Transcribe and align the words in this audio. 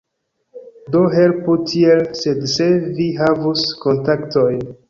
Do 0.95 1.01
helpu 1.15 1.57
tiel, 1.73 2.03
sed 2.21 2.43
se 2.57 2.69
vi 2.97 3.09
havus 3.23 3.67
kontaktojn 3.87 4.69